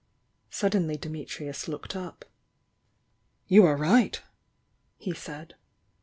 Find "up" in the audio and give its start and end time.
1.95-2.25